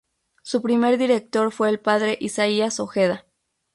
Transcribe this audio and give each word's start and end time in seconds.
Su 0.41 0.63
primer 0.63 0.97
director 0.97 1.51
fue 1.51 1.69
el 1.69 1.79
padre 1.79 2.17
Isaías 2.21 2.79
Ojeda. 2.79 3.27